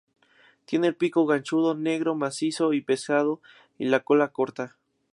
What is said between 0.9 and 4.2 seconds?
pico ganchudo, negro, macizo y pesado, y la